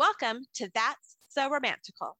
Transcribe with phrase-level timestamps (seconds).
[0.00, 2.12] Welcome to That's So Romantical.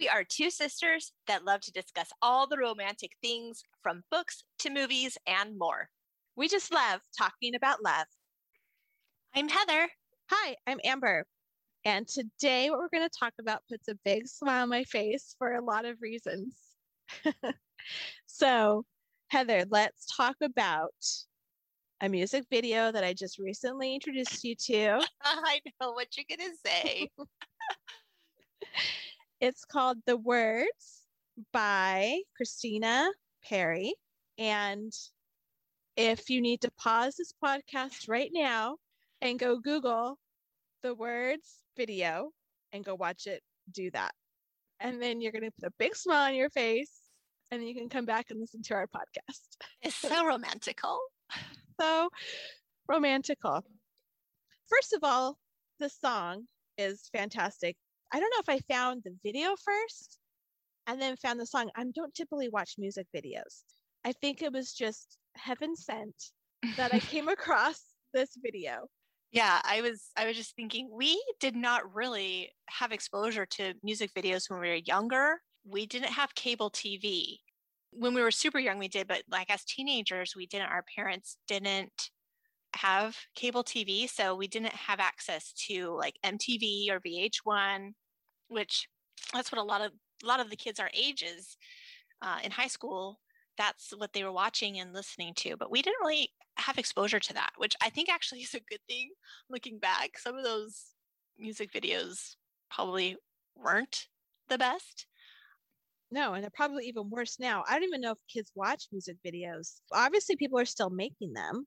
[0.00, 4.70] We are two sisters that love to discuss all the romantic things from books to
[4.70, 5.90] movies and more.
[6.36, 8.06] We just love talking about love.
[9.34, 9.90] I'm Heather.
[10.30, 11.26] Hi, I'm Amber.
[11.84, 15.34] And today, what we're going to talk about puts a big smile on my face
[15.36, 16.56] for a lot of reasons.
[18.24, 18.86] so,
[19.28, 20.94] Heather, let's talk about
[22.00, 25.00] a music video that I just recently introduced you to.
[25.22, 27.10] I know what you're going to say.
[29.40, 31.02] it's called The Words
[31.52, 33.10] by Christina
[33.44, 33.94] Perri.
[34.38, 34.92] And
[35.96, 38.76] if you need to pause this podcast right now
[39.20, 40.18] and go Google
[40.82, 42.30] The Words video
[42.72, 44.12] and go watch it, do that.
[44.78, 46.92] And then you're going to put a big smile on your face
[47.50, 49.56] and you can come back and listen to our podcast.
[49.82, 51.00] It's so romantical
[51.80, 52.08] so
[52.88, 53.62] romantical.
[54.68, 55.38] First of all,
[55.78, 56.44] the song
[56.76, 57.76] is fantastic.
[58.12, 60.18] I don't know if I found the video first
[60.86, 61.70] and then found the song.
[61.76, 63.62] I don't typically watch music videos.
[64.04, 66.14] I think it was just heaven sent
[66.76, 67.80] that I came across
[68.14, 68.88] this video.
[69.30, 74.10] Yeah, I was I was just thinking we did not really have exposure to music
[74.16, 75.42] videos when we were younger.
[75.66, 77.38] We didn't have cable TV
[77.90, 81.38] when we were super young we did but like as teenagers we didn't our parents
[81.46, 82.10] didn't
[82.74, 87.92] have cable tv so we didn't have access to like mtv or vh1
[88.48, 88.88] which
[89.32, 91.56] that's what a lot of a lot of the kids our ages
[92.22, 93.20] uh, in high school
[93.56, 97.32] that's what they were watching and listening to but we didn't really have exposure to
[97.32, 99.10] that which i think actually is a good thing
[99.48, 100.88] looking back some of those
[101.38, 102.34] music videos
[102.70, 103.16] probably
[103.56, 104.08] weren't
[104.48, 105.06] the best
[106.10, 107.64] no, and they're probably even worse now.
[107.68, 109.80] I don't even know if kids watch music videos.
[109.92, 111.66] Obviously, people are still making them.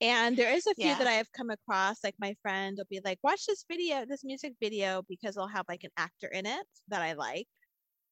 [0.00, 0.98] And there is a few yeah.
[0.98, 2.04] that I have come across.
[2.04, 5.64] Like my friend will be like, watch this video, this music video, because it'll have
[5.68, 7.46] like an actor in it that I like.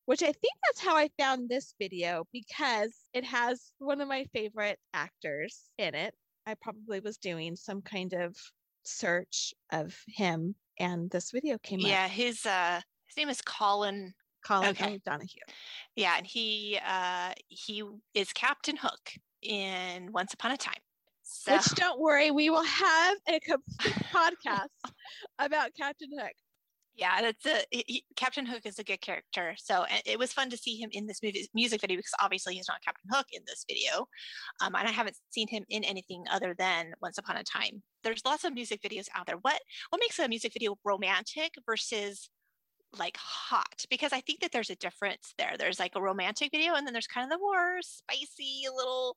[0.06, 4.24] Which I think that's how I found this video because it has one of my
[4.34, 6.14] favorite actors in it.
[6.46, 8.36] I probably was doing some kind of
[8.82, 11.92] search of him and this video came yeah, up.
[11.92, 14.12] Yeah, his uh his name is Colin
[14.44, 15.00] Colin okay.
[15.04, 15.40] Donahue.
[15.96, 17.82] Yeah, and he uh, he
[18.14, 19.12] is Captain Hook
[19.42, 20.74] in Once Upon a Time.
[21.22, 21.54] So.
[21.54, 24.68] Which don't worry, we will have a complete podcast
[25.38, 26.32] about Captain Hook.
[26.96, 29.54] Yeah, that's a he, Captain Hook is a good character.
[29.58, 32.68] So it was fun to see him in this movie, music video because obviously he's
[32.68, 34.06] not Captain Hook in this video,
[34.60, 37.82] um, and I haven't seen him in anything other than Once Upon a Time.
[38.04, 39.38] There's lots of music videos out there.
[39.38, 42.30] What what makes a music video romantic versus
[42.98, 45.54] like hot because I think that there's a difference there.
[45.58, 49.16] There's like a romantic video and then there's kind of the more spicy, a little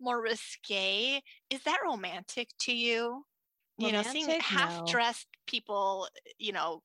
[0.00, 1.20] more risque.
[1.50, 3.24] Is that romantic to you?
[3.80, 3.80] Romantic?
[3.80, 6.82] You know, seeing half dressed people, you know,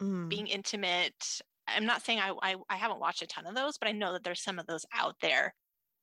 [0.00, 0.28] mm.
[0.28, 1.40] being intimate.
[1.68, 4.12] I'm not saying I, I I haven't watched a ton of those, but I know
[4.12, 5.54] that there's some of those out there.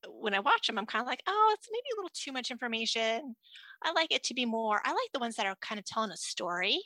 [0.10, 2.52] When I watch them, I'm kind of like, oh, it's maybe a little too much
[2.52, 3.36] information.
[3.82, 4.82] I like it to be more.
[4.84, 6.82] I like the ones that are kind of telling a story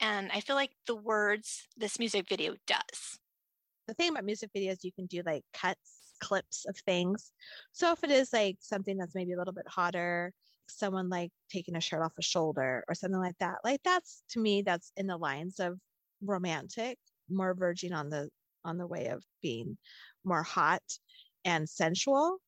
[0.00, 3.18] and I feel like the words this music video does.
[3.86, 7.32] The thing about music videos, you can do like cuts, clips of things.
[7.72, 10.32] So if it is like something that's maybe a little bit hotter,
[10.68, 14.40] someone like taking a shirt off a shoulder or something like that, like that's to
[14.40, 15.78] me, that's in the lines of
[16.22, 16.98] romantic,
[17.30, 18.28] more verging on the
[18.64, 19.78] on the way of being
[20.24, 20.82] more hot
[21.44, 22.38] and sensual.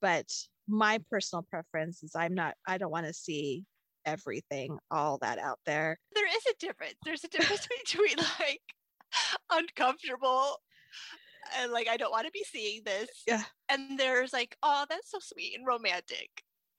[0.00, 0.30] But
[0.68, 3.64] my personal preference is I'm not I don't want to see
[4.06, 5.98] everything, all that out there.
[6.14, 6.94] There is a difference.
[7.04, 8.62] There's a difference between like
[9.52, 10.56] uncomfortable
[11.58, 13.08] and like I don't want to be seeing this.
[13.26, 13.42] Yeah.
[13.68, 16.30] And there's like, oh, that's so sweet and romantic.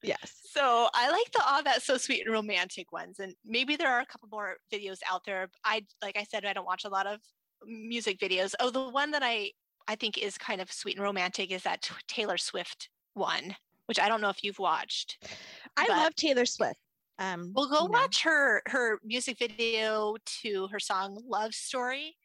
[0.04, 0.40] Yes.
[0.44, 3.20] So I like the oh that's so sweet and romantic ones.
[3.20, 5.50] And maybe there are a couple more videos out there.
[5.64, 7.20] I like I said, I don't watch a lot of
[7.66, 8.54] music videos.
[8.60, 9.52] Oh, the one that I
[9.88, 13.56] I think is kind of sweet and romantic is that Taylor Swift one,
[13.88, 15.18] which I don't know if you've watched.
[15.78, 16.80] I love Taylor Swift.
[17.18, 22.16] Um, well, go watch her her music video to her song "Love Story."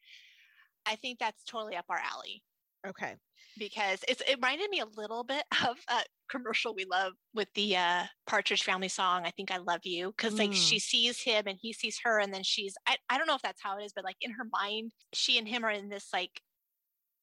[0.85, 2.43] I think that's totally up our alley.
[2.85, 3.15] Okay,
[3.57, 7.77] because it's it reminded me a little bit of a commercial we love with the
[7.77, 9.23] uh, Partridge Family song.
[9.25, 10.81] I think I love you because like she mm.
[10.81, 13.61] sees him and he sees her, and then she's I I don't know if that's
[13.61, 16.41] how it is, but like in her mind, she and him are in this like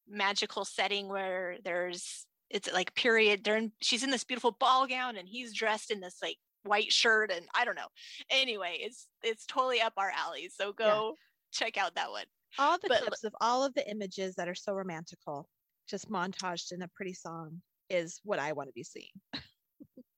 [0.09, 5.19] magical setting where there's it's like period they're in she's in this beautiful ball gown
[5.19, 7.89] and he's dressed in this like white shirt and I don't know.
[8.31, 10.51] Anyway, it's it's totally up our alley.
[10.53, 11.67] So go yeah.
[11.67, 12.27] check out that one.
[12.59, 15.45] All the but, clips of all of the images that are so romantical,
[15.89, 17.61] just montaged in a pretty song,
[17.91, 19.11] is what I want to be seeing.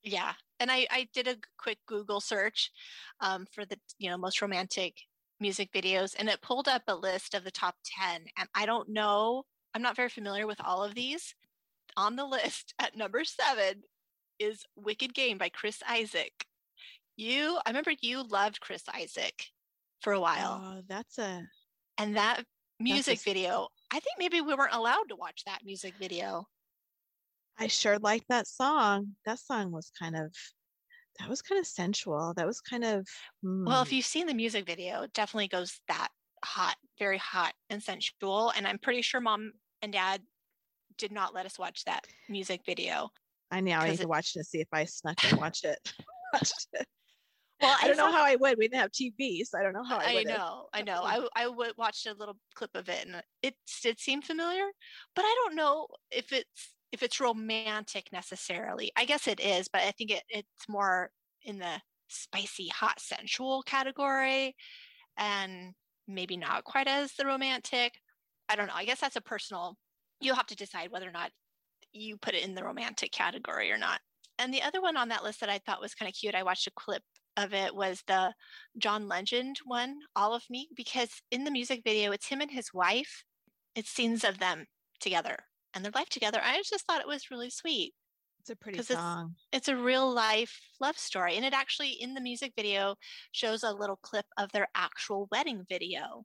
[0.03, 2.71] yeah, and I I did a quick Google search
[3.21, 4.95] um, for the you know most romantic
[5.41, 8.25] music videos and it pulled up a list of the top 10.
[8.39, 9.45] And I don't know,
[9.75, 11.35] I'm not very familiar with all of these.
[11.97, 13.83] On the list at number seven
[14.41, 16.47] is Wicked Game by Chris Isaak.
[17.17, 19.47] You, I remember you loved Chris Isaak
[20.01, 20.61] for a while.
[20.65, 21.43] Oh, that's a.
[21.99, 22.45] And that
[22.81, 23.23] music a...
[23.23, 26.47] video, I think maybe we weren't allowed to watch that music video.
[27.59, 29.17] I sure liked that song.
[29.27, 30.35] That song was kind of
[31.19, 32.33] that was kind of sensual.
[32.37, 33.07] That was kind of
[33.45, 33.67] mm.
[33.67, 33.97] well, if hmm.
[33.97, 36.09] you've seen the music video, it definitely goes that
[36.43, 38.53] hot, very hot and sensual.
[38.57, 39.53] And I'm pretty sure mom
[39.83, 40.23] and dad
[40.97, 43.11] did not let us watch that music video.
[43.50, 45.93] I now I need it, to watch to see if I snuck and watched it.
[47.62, 48.56] Well, I, I don't know how I would.
[48.56, 50.31] We didn't have TV, so I don't know how I would.
[50.31, 51.02] I know, I know.
[51.02, 54.64] I I would watched a little clip of it, and it did seem familiar,
[55.14, 58.91] but I don't know if it's if it's romantic necessarily.
[58.97, 61.11] I guess it is, but I think it, it's more
[61.43, 64.55] in the spicy, hot, sensual category
[65.17, 65.73] and
[66.08, 67.93] maybe not quite as the romantic.
[68.49, 68.75] I don't know.
[68.75, 69.76] I guess that's a personal,
[70.20, 71.31] you'll have to decide whether or not
[71.93, 74.01] you put it in the romantic category or not.
[74.39, 76.43] And the other one on that list that I thought was kind of cute, I
[76.43, 77.03] watched a clip
[77.37, 78.33] of it was the
[78.79, 82.73] John Legend one, All of Me, because in the music video, it's him and his
[82.73, 83.25] wife.
[83.75, 84.67] It's scenes of them
[85.01, 85.37] together
[85.75, 86.41] and their life together.
[86.43, 87.93] I just thought it was really sweet.
[88.41, 89.35] It's a pretty song.
[89.53, 91.37] It's, it's a real life love story.
[91.37, 92.97] And it actually, in the music video,
[93.33, 96.25] shows a little clip of their actual wedding video.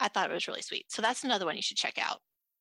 [0.00, 0.86] I thought it was really sweet.
[0.88, 2.18] So that's another one you should check out.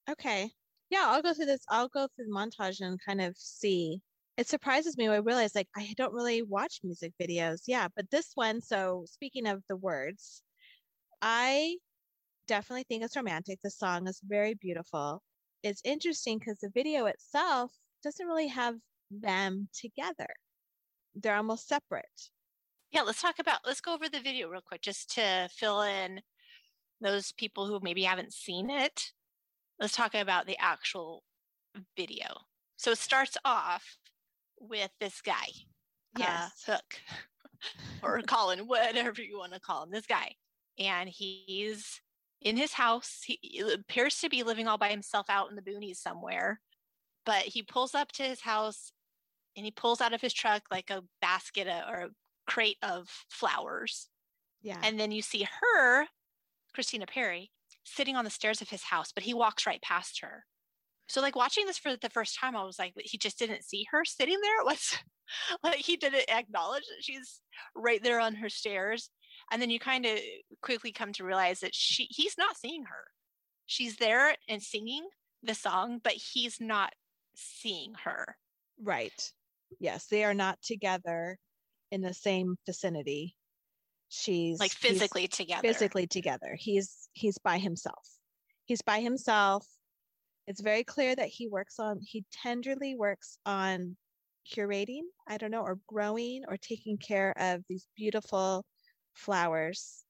[0.10, 0.52] Okay.
[0.90, 1.64] Yeah, I'll go through this.
[1.70, 4.02] I'll go through the montage and kind of see.
[4.38, 5.08] It surprises me.
[5.08, 7.62] I realize like I don't really watch music videos.
[7.68, 8.62] Yeah, but this one.
[8.62, 10.44] So speaking of the words,
[11.22, 11.78] I
[12.48, 13.60] definitely think it's romantic.
[13.64, 15.22] The song is very beautiful
[15.64, 17.72] it's interesting because the video itself
[18.04, 18.76] doesn't really have
[19.12, 20.28] them together.
[21.16, 22.30] They're almost separate.
[22.92, 26.22] Yeah, let's talk about let's go over the video real quick just to fill in
[27.02, 29.12] those people who maybe haven't seen it.
[29.80, 31.24] Let's talk about the actual
[31.96, 32.26] video.
[32.78, 33.98] So it starts off
[34.60, 35.48] with this guy.
[36.16, 36.64] Uh, yes.
[36.68, 37.02] Uh, Hook
[38.04, 40.36] or Colin, whatever you want to call him, this guy.
[40.80, 42.02] And he's
[42.42, 43.24] in his house.
[43.26, 46.60] He appears to be living all by himself out in the boonies somewhere.
[47.26, 48.92] But he pulls up to his house
[49.56, 52.10] and he pulls out of his truck like a basket or a
[52.46, 54.08] crate of flowers.
[54.62, 54.80] Yeah.
[54.84, 56.06] And then you see her,
[56.74, 57.52] Christina Perri,
[57.88, 60.46] sitting on the stairs of his house, but he walks right past her.
[61.08, 63.88] So like watching this for the first time, I was like, he just didn't see
[63.92, 64.62] her sitting there.
[65.50, 67.42] It was like he didn't acknowledge that she's
[67.76, 69.10] right there on her stairs.
[69.52, 70.20] And then you kind of
[70.62, 73.08] quickly come to realize that she he's not seeing her.
[73.66, 75.06] She's there and singing
[75.44, 76.94] the song but he's not
[77.36, 78.38] seeing her.
[78.82, 79.32] Right.
[79.82, 81.38] Yes they are not together
[81.92, 83.36] in the same vicinity
[84.10, 88.08] she's like physically together physically together he's he's by himself
[88.66, 89.66] he's by himself
[90.48, 93.98] it's very clear that he works on he tenderly works on
[94.50, 98.66] curating i don't know or growing or taking care of these beautiful
[99.18, 100.04] flowers.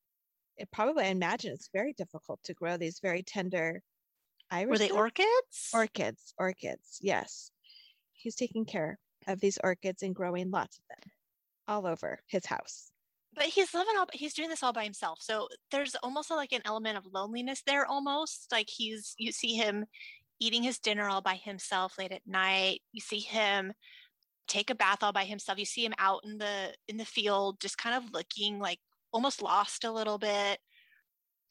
[0.58, 3.82] It probably, I imagine it's very difficult to grow these very tender
[4.52, 4.70] irises.
[4.70, 5.70] Were they orchids?
[5.74, 7.52] Orchids, orchids, yes.
[8.14, 11.12] He's taking care of these orchids and growing lots of them
[11.68, 12.92] all over his house.
[13.38, 15.20] But he's living all, he's doing this all by himself.
[15.22, 18.48] So there's almost like an element of loneliness there almost.
[18.52, 19.86] Like he's, you see him
[20.40, 22.82] eating his dinner all by himself late at night.
[22.92, 23.74] You see him
[24.48, 25.60] take a bath all by himself.
[25.60, 28.80] You see him out in the in the field just kind of looking like
[29.12, 30.60] almost lost a little bit.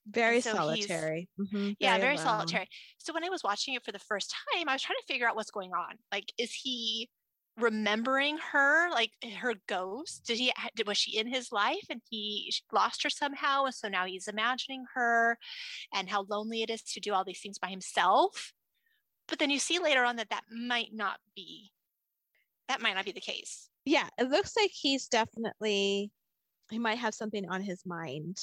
[0.09, 1.29] Very so solitary.
[1.39, 1.73] Mm-hmm.
[1.81, 2.69] Yeah, very, very solitary.
[2.99, 5.29] So when I was watching it for the first time, I was trying to figure
[5.29, 5.97] out what's going on.
[6.13, 7.11] Like, is he
[7.57, 10.25] remembering her, like her ghost?
[10.27, 10.53] Did he?
[10.87, 14.85] Was she in his life and he lost her somehow, and so now he's imagining
[14.95, 15.39] her,
[15.95, 18.53] and how lonely it is to do all these things by himself.
[19.29, 21.71] But then you see later on that that might not be.
[22.69, 23.69] That might not be the case.
[23.85, 26.11] Yeah, it looks like he's definitely
[26.71, 28.37] he might have something on his mind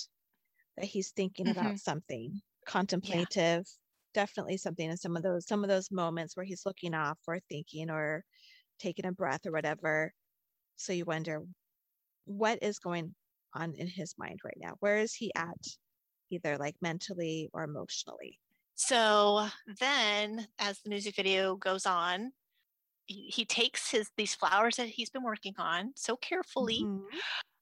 [0.77, 1.59] that he's thinking mm-hmm.
[1.59, 4.21] about something contemplative yeah.
[4.21, 7.39] definitely something in some of those some of those moments where he's looking off or
[7.49, 8.23] thinking or
[8.83, 10.13] taking a breath or whatever.
[10.75, 11.41] So you wonder
[12.25, 13.15] what is going
[13.53, 14.73] on in his mind right now?
[14.79, 15.57] Where is he at
[16.29, 18.39] either like mentally or emotionally?
[18.75, 19.47] So
[19.79, 22.31] then as the music video goes on
[23.05, 26.83] he, takes his these flowers that he's been working on so carefully.
[26.83, 27.17] Mm-hmm.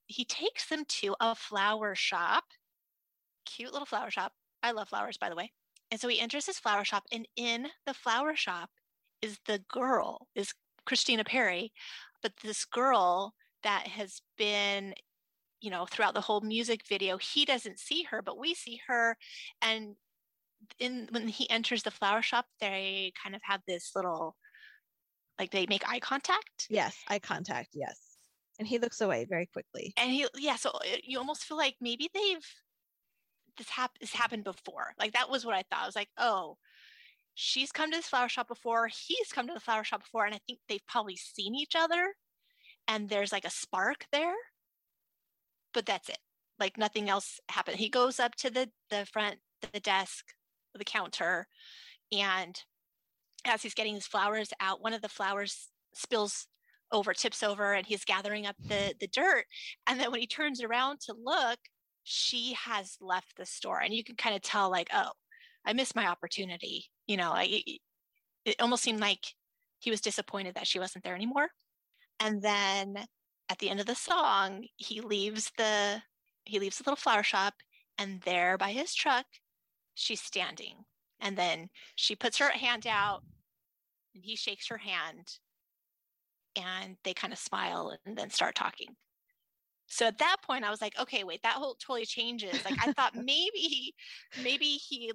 [0.07, 2.43] He takes them to a flower shop,
[3.45, 4.33] cute little flower shop.
[4.61, 5.51] I love flowers, by the way.
[5.89, 8.69] And so he enters his flower shop, and in the flower shop
[9.21, 10.53] is the girl, is
[10.85, 11.71] Christina Perri,
[12.21, 13.33] but this girl
[13.63, 14.93] that has been
[15.61, 19.15] you know, throughout the whole music video, he doesn't see her, but we see her.
[19.61, 19.95] And
[20.79, 24.35] in when he enters the flower shop, they kind of have this little
[25.39, 26.67] like they make eye contact.
[26.69, 27.97] Yes, eye contact, yes.
[28.59, 29.93] And he looks away very quickly.
[29.97, 32.45] And he yeah, so uh, you almost feel like maybe they've
[33.57, 34.93] this, hap- this happened before.
[34.99, 35.83] Like that was what I thought.
[35.83, 36.57] I was like, oh,
[37.35, 38.87] she's come to this flower shop before.
[38.87, 42.13] He's come to the flower shop before, and I think they've probably seen each other.
[42.87, 44.35] And there's like a spark there,
[45.73, 46.17] but that's it.
[46.59, 47.77] Like nothing else happened.
[47.77, 49.37] He goes up to the the front,
[49.73, 50.25] the desk,
[50.73, 51.47] the counter,
[52.11, 52.59] and
[53.45, 56.47] as he's getting his flowers out, one of the flowers spills
[56.91, 59.45] over, tips over, and he's gathering up the the dirt.
[59.87, 61.59] And then when he turns around to look,
[62.03, 65.11] she has left the store and you can kind of tell like oh
[65.65, 67.61] i missed my opportunity you know I,
[68.45, 69.25] it almost seemed like
[69.81, 71.49] he was disappointed that she wasn't there anymore.
[72.19, 73.05] And then
[73.49, 76.01] at the end of the song he leaves the
[76.45, 77.55] he leaves the little flower shop
[77.97, 79.25] and there by his truck
[79.95, 80.75] she's standing.
[81.19, 83.21] And then she puts her hand out
[84.15, 85.37] and he shakes her hand
[86.55, 88.95] and they kind of smile and then start talking
[89.91, 92.63] so at that point, I was like, okay, wait, that whole totally changes.
[92.63, 93.93] Like I thought maybe,
[94.41, 95.11] maybe he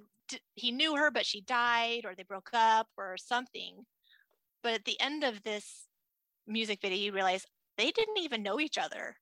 [0.53, 3.85] he knew her, but she died, or they broke up, or something.
[4.61, 5.87] But at the end of this
[6.45, 7.43] music video, you realize
[7.79, 9.15] they didn't even know each other.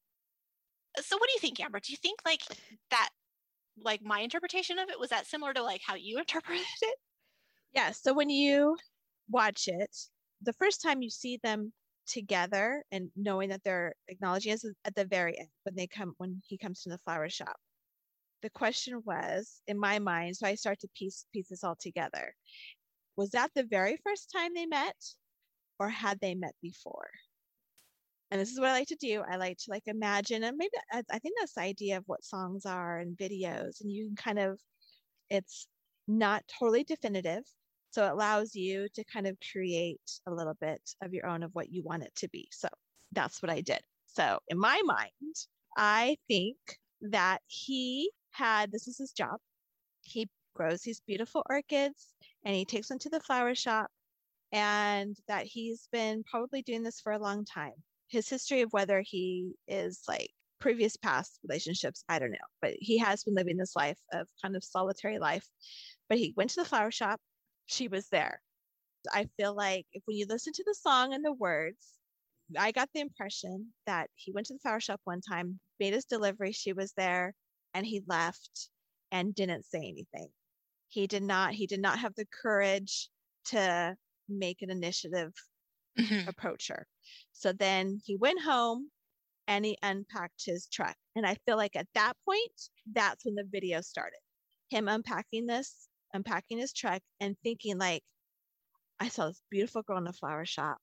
[0.97, 1.79] Uh, so what do you think, Amber?
[1.79, 2.41] Do you think like
[2.91, 3.09] that,
[3.81, 6.97] like my interpretation of it was that similar to like how you interpreted it?
[7.73, 7.91] Yeah.
[7.91, 8.75] So when you
[9.29, 9.95] watch it,
[10.41, 11.71] the first time you see them
[12.07, 16.41] together and knowing that they're acknowledging us at the very end when they come when
[16.47, 17.55] he comes to the flower shop.
[18.41, 22.33] The question was in my mind so i start to piece piece this all together.
[23.17, 24.95] Was that the very first time they met
[25.79, 27.09] or had they met before?
[28.31, 29.23] And this is what i like to do.
[29.29, 32.65] I like to like imagine and maybe i think that's the idea of what songs
[32.65, 34.59] are and videos and you can kind of
[35.29, 35.67] it's
[36.07, 37.43] not totally definitive
[37.95, 41.51] so it allows you to kind of create a little bit of your own of
[41.55, 42.45] what you want it to be.
[42.51, 42.67] So
[43.13, 43.79] that's what I did.
[44.05, 45.35] So in my mind,
[45.77, 46.57] I think
[47.01, 49.37] that he had this is his job.
[50.01, 52.09] He grows these beautiful orchids
[52.43, 53.87] and he takes them to the flower shop
[54.51, 57.73] and that he's been probably doing this for a long time.
[58.09, 62.97] His history of whether he is like previous past relationships, I don't know, but he
[62.97, 65.47] has been living this life of kind of solitary life.
[66.09, 67.21] But he went to the flower shop
[67.65, 68.41] she was there.
[69.11, 71.93] I feel like if when you listen to the song and the words,
[72.57, 76.05] I got the impression that he went to the flower shop one time, made his
[76.05, 77.33] delivery, she was there,
[77.73, 78.69] and he left
[79.11, 80.29] and didn't say anything.
[80.89, 83.09] He did not, he did not have the courage
[83.47, 83.95] to
[84.29, 85.33] make an initiative
[85.99, 86.27] mm-hmm.
[86.27, 86.87] approach her.
[87.33, 88.89] So then he went home
[89.47, 90.95] and he unpacked his truck.
[91.15, 94.19] And I feel like at that point, that's when the video started.
[94.69, 98.03] Him unpacking this unpacking his truck and thinking like,
[98.99, 100.77] I saw this beautiful girl in a flower shop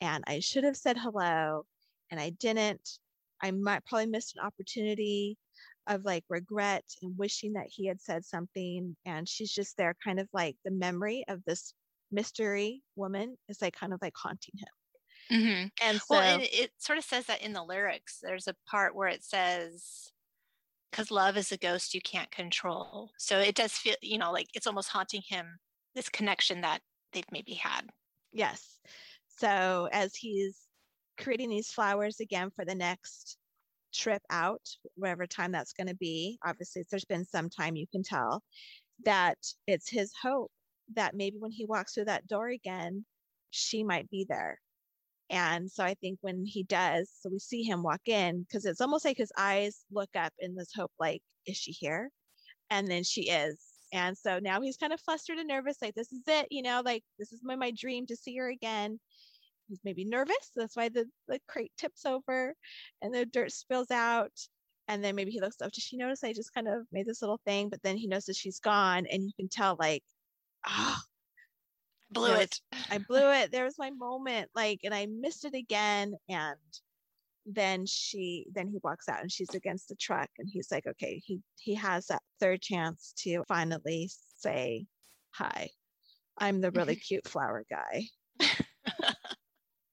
[0.00, 1.64] and I should have said hello
[2.10, 2.98] and I didn't.
[3.42, 5.36] I might probably missed an opportunity
[5.86, 8.96] of like regret and wishing that he had said something.
[9.04, 11.74] And she's just there, kind of like the memory of this
[12.10, 15.38] mystery woman is like kind of like haunting him.
[15.38, 15.66] Mm-hmm.
[15.86, 18.18] And so, well, it, it sort of says that in the lyrics.
[18.22, 20.10] There's a part where it says,
[20.94, 23.10] because love is a ghost you can't control.
[23.18, 25.58] So it does feel, you know, like it's almost haunting him,
[25.96, 26.82] this connection that
[27.12, 27.82] they've maybe had.
[28.32, 28.78] Yes.
[29.26, 30.56] So as he's
[31.18, 33.38] creating these flowers again for the next
[33.92, 34.60] trip out,
[34.94, 38.44] whatever time that's going to be, obviously there's been some time you can tell
[39.04, 40.52] that it's his hope
[40.94, 43.04] that maybe when he walks through that door again,
[43.50, 44.60] she might be there
[45.30, 48.80] and so I think when he does, so we see him walk in because it's
[48.80, 52.10] almost like his eyes look up in this hope, like, is she here?
[52.70, 53.58] And then she is.
[53.92, 56.82] And so now he's kind of flustered and nervous, like, this is it, you know,
[56.84, 58.98] like, this is my, my dream to see her again.
[59.68, 60.50] He's maybe nervous.
[60.54, 62.54] That's why the, the crate tips over
[63.00, 64.32] and the dirt spills out.
[64.88, 67.22] And then maybe he looks up, does she notice I just kind of made this
[67.22, 67.70] little thing?
[67.70, 69.06] But then he knows that she's gone.
[69.10, 70.02] And you can tell, like,
[70.68, 70.98] oh,
[72.10, 72.60] blew it.
[72.90, 73.50] I blew it.
[73.52, 76.14] There was my moment, like, and I missed it again.
[76.28, 76.56] And
[77.46, 81.22] then she, then he walks out and she's against the truck, and he's like, okay,
[81.24, 84.86] he he has that third chance to finally say,
[85.32, 85.68] "Hi,
[86.38, 87.00] I'm the really mm-hmm.
[87.00, 88.04] cute flower guy."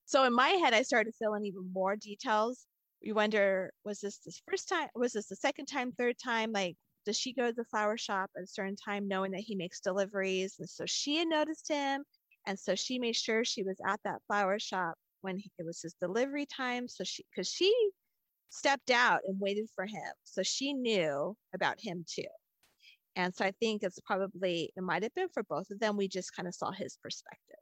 [0.06, 2.66] so in my head, I started filling even more details.
[3.02, 4.88] You wonder, was this the first time?
[4.96, 6.52] Was this the second time, third time?
[6.52, 9.56] Like, does she go to the flower shop at a certain time knowing that he
[9.56, 12.04] makes deliveries and so she had noticed him
[12.48, 15.82] and so she made sure she was at that flower shop when he, it was
[15.82, 17.74] his delivery time so she because she
[18.52, 20.12] stepped out and waited for him.
[20.24, 22.24] So she knew about him too.
[23.16, 25.98] And so I think it's probably, it might have been for both of them.
[25.98, 27.58] We just kind of saw his perspective.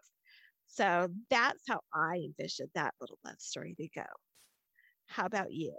[0.68, 4.06] So that's how I envisioned that little love story to go.
[5.08, 5.76] How about you?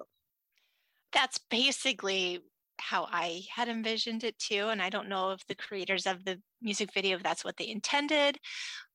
[1.12, 2.40] That's basically
[2.80, 4.68] how I had envisioned it too.
[4.68, 7.68] And I don't know if the creators of the music video, if that's what they
[7.68, 8.38] intended,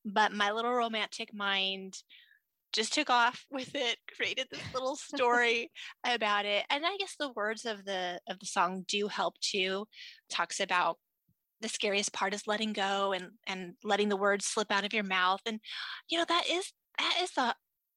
[0.04, 1.94] but my little romantic mind
[2.72, 5.70] just took off with it created this little story
[6.04, 9.86] about it and i guess the words of the of the song do help too
[10.28, 10.98] talks about
[11.60, 15.04] the scariest part is letting go and and letting the words slip out of your
[15.04, 15.58] mouth and
[16.10, 17.54] you know that is that is the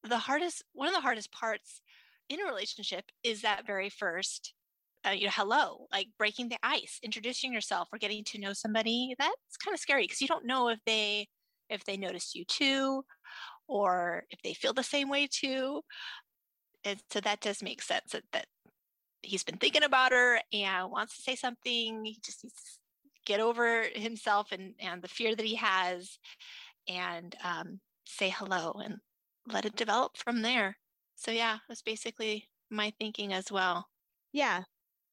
[0.08, 1.82] the hardest one of the hardest parts
[2.30, 4.54] in a relationship is that very first
[5.10, 9.16] uh, you know hello like breaking the ice introducing yourself or getting to know somebody
[9.18, 11.28] that's kind of scary because you don't know if they
[11.70, 13.04] if they notice you too
[13.68, 15.82] or if they feel the same way too
[16.84, 18.46] and so that does make sense that, that
[19.22, 23.40] he's been thinking about her and wants to say something he just needs to get
[23.40, 26.18] over himself and and the fear that he has
[26.88, 28.96] and um, say hello and
[29.52, 30.78] let it develop from there.
[31.16, 33.88] So yeah that's basically my thinking as well.
[34.32, 34.64] Yeah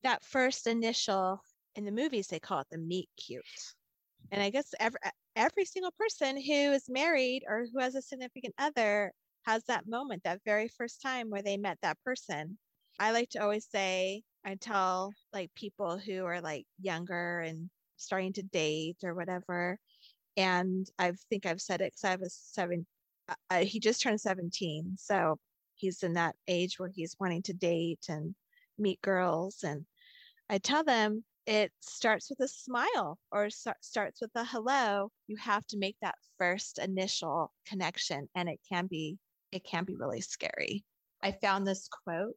[0.07, 1.41] that first initial
[1.75, 3.45] in the movies they call it the meet cute
[4.31, 4.99] and i guess every
[5.37, 9.13] every single person who is married or who has a significant other
[9.45, 12.57] has that moment that very first time where they met that person
[12.99, 18.33] i like to always say i tell like people who are like younger and starting
[18.35, 19.79] to date or whatever.
[20.37, 22.87] And I think I've said it because I have a seven,
[23.29, 24.97] uh, uh, he just turned 17.
[24.99, 25.39] So
[25.75, 28.35] he's in that age where he's wanting to date and
[28.79, 29.63] meet girls.
[29.63, 29.85] And
[30.49, 35.11] I tell them it starts with a smile or starts with a hello.
[35.27, 39.19] You have to make that first initial connection, and it can be
[39.53, 40.85] it can be really scary.
[41.23, 42.35] I found this quote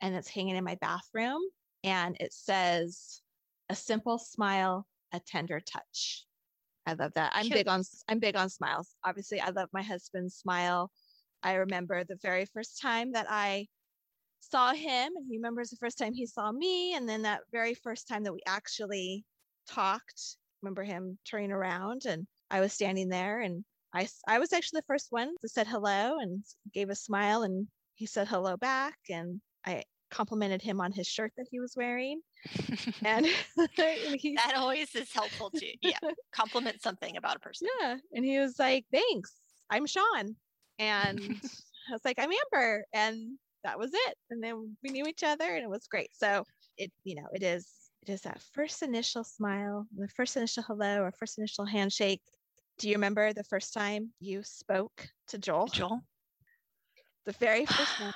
[0.00, 1.40] and it's hanging in my bathroom
[1.84, 3.20] and it says
[3.68, 6.24] a simple smile a tender touch.
[6.86, 7.32] I love that.
[7.34, 8.94] I'm big on I'm big on smiles.
[9.04, 10.90] Obviously, I love my husband's smile.
[11.42, 13.66] I remember the very first time that I
[14.40, 17.74] saw him, and he remembers the first time he saw me, and then that very
[17.74, 19.24] first time that we actually
[19.68, 20.36] talked.
[20.62, 24.86] remember him turning around, and I was standing there, and I I was actually the
[24.86, 29.40] first one that said hello and gave a smile, and he said hello back, and
[29.64, 32.20] I complimented him on his shirt that he was wearing.
[33.04, 35.72] and that always is helpful too.
[35.82, 35.98] Yeah.
[36.32, 37.68] Compliment something about a person.
[37.80, 37.96] Yeah.
[38.12, 39.34] And he was like, thanks.
[39.70, 40.36] I'm Sean.
[40.78, 41.20] And
[41.88, 42.84] I was like, I'm Amber.
[42.92, 44.14] And that was it.
[44.30, 46.10] And then we knew each other and it was great.
[46.12, 46.44] So
[46.78, 47.68] it, you know, it is,
[48.02, 52.22] it is that first initial smile, the first initial hello or first initial handshake.
[52.78, 55.66] Do you remember the first time you spoke to Joel?
[55.66, 56.00] Joel.
[57.26, 58.14] The very first one.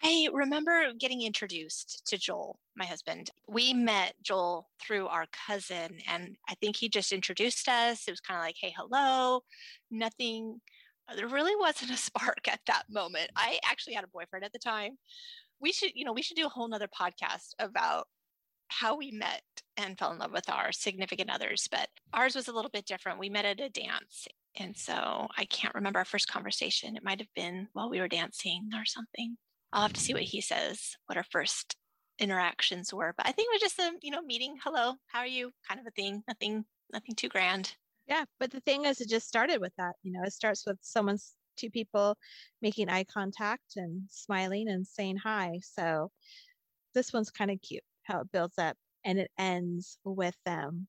[0.00, 3.30] I remember getting introduced to Joel, my husband.
[3.48, 8.06] We met Joel through our cousin, and I think he just introduced us.
[8.06, 9.40] It was kind of like, hey, hello,
[9.90, 10.60] nothing.
[11.08, 13.30] Uh, there really wasn't a spark at that moment.
[13.36, 14.98] I actually had a boyfriend at the time.
[15.60, 18.06] We should, you know, we should do a whole nother podcast about
[18.68, 19.42] how we met
[19.76, 23.18] and fell in love with our significant others, but ours was a little bit different.
[23.18, 24.28] We met at a dance.
[24.56, 26.96] And so I can't remember our first conversation.
[26.96, 29.36] It might have been while we were dancing or something.
[29.72, 31.76] I'll have to see what he says, what our first
[32.18, 33.14] interactions were.
[33.16, 35.50] But I think it was just a, you know, meeting, hello, how are you?
[35.66, 36.22] Kind of a thing.
[36.28, 37.74] Nothing, nothing too grand.
[38.08, 38.24] Yeah.
[38.40, 39.94] But the thing is it just started with that.
[40.02, 42.16] You know, it starts with someone's two people
[42.62, 45.60] making eye contact and smiling and saying hi.
[45.62, 46.10] So
[46.94, 50.88] this one's kind of cute how it builds up and it ends with them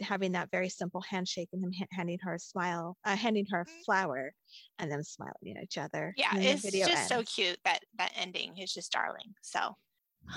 [0.00, 3.64] having that very simple handshake and him handing her a smile, uh, handing her a
[3.64, 3.82] mm-hmm.
[3.84, 4.32] flower,
[4.78, 6.14] and them smiling at each other.
[6.16, 7.08] Yeah, it's just ends.
[7.08, 9.34] so cute that that ending is just darling.
[9.42, 9.74] So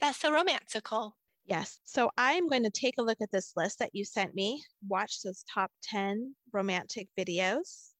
[0.00, 1.16] that's so romantical.
[1.44, 1.80] Yes.
[1.84, 4.62] So I'm going to take a look at this list that you sent me.
[4.88, 7.90] Watch those top ten romantic videos.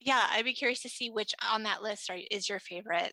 [0.00, 3.12] Yeah, I'd be curious to see which on that list are, is your favorite.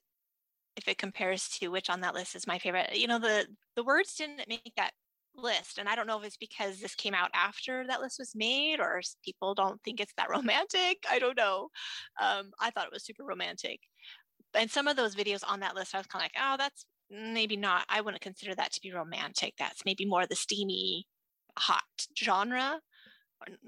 [0.76, 3.84] If it compares to which on that list is my favorite, you know the the
[3.84, 4.92] words didn't make that
[5.38, 5.78] list.
[5.78, 8.80] And I don't know if it's because this came out after that list was made
[8.80, 10.98] or people don't think it's that romantic.
[11.10, 11.70] I don't know.
[12.22, 13.80] Um, I thought it was super romantic.
[14.54, 16.86] And some of those videos on that list, I was kind of like, oh, that's
[17.10, 19.54] maybe not, I wouldn't consider that to be romantic.
[19.58, 21.08] That's maybe more the steamy,
[21.58, 21.84] hot
[22.18, 22.80] genre.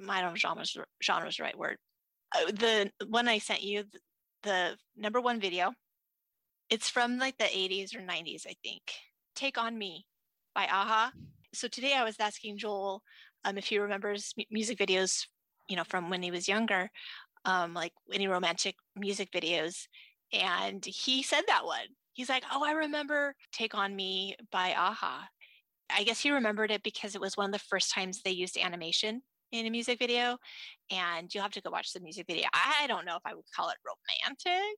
[0.09, 1.77] I don't know genre's, genre's the right word.
[2.35, 3.99] Uh, the one I sent you, the,
[4.43, 5.73] the number one video,
[6.69, 8.81] it's from like the 80s or 90s, I think.
[9.35, 10.05] Take on Me
[10.53, 11.11] by a-ha
[11.53, 13.01] so today I was asking Joel
[13.45, 15.25] um, if he remembers m- music videos,
[15.67, 16.89] you know, from when he was younger,
[17.45, 19.87] um, like any romantic music videos,
[20.33, 21.87] and he said that one.
[22.19, 25.29] He's like, "Oh, I remember Take on Me by a-ha."
[25.89, 28.57] I guess he remembered it because it was one of the first times they used
[28.57, 29.21] animation
[29.53, 30.37] in a music video,
[30.91, 32.49] and you'll have to go watch the music video.
[32.53, 34.75] I don't know if I would call it romantic,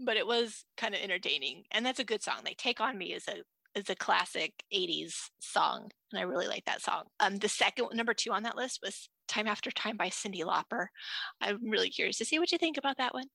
[0.00, 2.38] but it was kind of entertaining, and that's a good song.
[2.44, 3.44] Like "Take on Me" is a
[3.76, 8.14] is a classic 80s song and i really like that song um the second number
[8.14, 10.86] two on that list was time after time by cyndi lauper
[11.40, 13.26] i'm really curious to see what you think about that one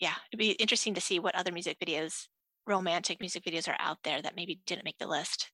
[0.00, 2.28] yeah it'd be interesting to see what other music videos
[2.68, 5.50] romantic music videos are out there that maybe didn't make the list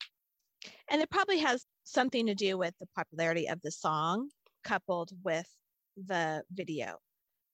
[0.90, 4.29] and it probably has something to do with the popularity of the song
[4.64, 5.46] coupled with
[6.07, 6.96] the video.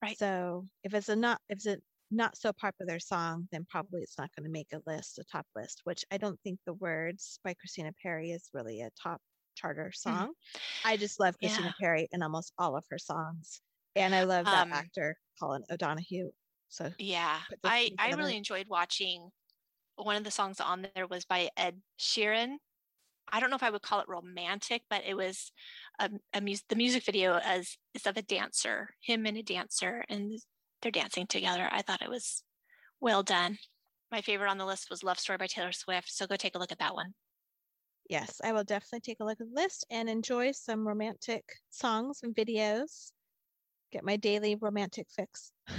[0.01, 0.17] Right.
[0.17, 1.77] So if it's a not if it's a
[2.09, 5.45] not so popular song, then probably it's not going to make a list, a top
[5.55, 9.21] list, which I don't think the words by Christina Perri is really a top
[9.55, 10.09] charter mm-hmm.
[10.09, 10.27] song.
[10.27, 10.87] Mm-hmm.
[10.87, 11.73] I just love Christina yeah.
[11.79, 13.61] Perri in almost all of her songs.
[13.95, 16.31] And I love that um, actor, Colin O'Donoghue.
[16.69, 19.29] So yeah, I, I really enjoyed watching
[20.05, 22.55] one of the songs on there was by Ed Sheeran.
[23.31, 25.51] I don't know if I would call it romantic, but it was
[25.99, 26.41] a, a.
[26.69, 30.39] The music video as is of a dancer, him and a dancer, and
[30.81, 31.69] they're dancing together.
[31.71, 32.43] I thought it was
[32.99, 33.57] well done.
[34.11, 36.11] My favorite on the list was Love Story by Taylor Swift.
[36.11, 37.13] So go take a look at that one.
[38.09, 42.19] Yes, I will definitely take a look at the list and enjoy some romantic songs
[42.23, 43.11] and videos.
[43.93, 45.53] Get my daily romantic fix.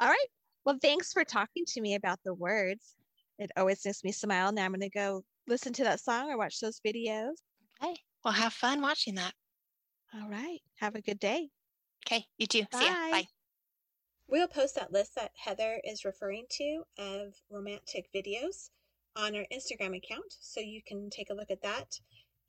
[0.00, 0.26] All right.
[0.64, 2.96] Well, thanks for talking to me about the words.
[3.38, 4.52] It always makes me smile.
[4.52, 7.34] Now I'm going to go listen to that song or watch those videos.
[7.82, 7.96] Okay.
[8.24, 9.34] Well, have fun watching that.
[10.14, 10.60] All right.
[10.76, 11.50] Have a good day.
[12.06, 12.24] Okay.
[12.38, 12.64] You too.
[12.70, 12.78] Bye.
[12.78, 12.94] See ya.
[13.10, 13.26] Bye.
[14.26, 18.70] We'll post that list that Heather is referring to of romantic videos
[19.16, 20.34] on our Instagram account.
[20.40, 21.98] So you can take a look at that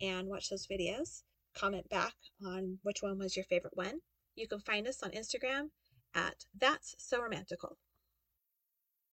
[0.02, 1.24] and watch those videos.
[1.54, 2.14] Comment back
[2.46, 4.00] on which one was your favorite one.
[4.36, 5.70] You can find us on Instagram
[6.14, 7.78] at That's So Romantical.